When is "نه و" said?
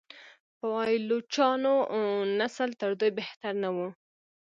3.63-3.77